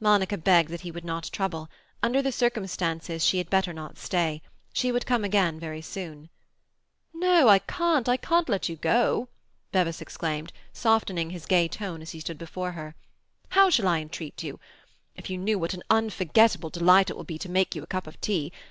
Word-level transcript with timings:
Monica 0.00 0.38
begged 0.38 0.70
that 0.70 0.80
he 0.80 0.90
would 0.90 1.04
not 1.04 1.24
trouble. 1.24 1.68
Under 2.02 2.22
the 2.22 2.32
circumstances 2.32 3.22
she 3.22 3.36
had 3.36 3.50
better 3.50 3.74
not 3.74 3.98
stay. 3.98 4.40
She 4.72 4.90
would 4.90 5.04
come 5.04 5.22
again 5.22 5.60
very 5.60 5.82
soon. 5.82 6.30
"No, 7.12 7.48
I 7.50 7.58
can't, 7.58 8.08
I 8.08 8.16
can't 8.16 8.48
let 8.48 8.70
you 8.70 8.76
go!" 8.76 9.28
Bevis 9.72 10.00
exclaimed, 10.00 10.50
softening 10.72 11.28
his 11.28 11.44
gay 11.44 11.68
tone 11.68 12.00
as 12.00 12.12
he 12.12 12.20
stood 12.20 12.38
before 12.38 12.72
her. 12.72 12.94
"How 13.50 13.68
shall 13.68 13.86
I 13.88 13.98
entreat 14.00 14.42
you? 14.42 14.58
If 15.14 15.28
you 15.28 15.36
knew 15.36 15.58
what 15.58 15.74
an 15.74 15.82
unforgettable 15.90 16.70
delight 16.70 17.10
it 17.10 17.16
will 17.18 17.24
be 17.24 17.36
to 17.36 17.46
me 17.46 17.52
to 17.52 17.54
make 17.68 17.74
you 17.74 17.82
a 17.82 17.86
cup 17.86 18.06
of 18.06 18.18
tea! 18.22 18.52